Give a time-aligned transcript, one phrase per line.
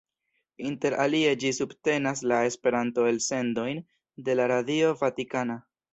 [0.69, 3.83] Inter alie ĝi subtenas la Esperanto-elsendojn
[4.29, 5.61] de la Radio Vatikana.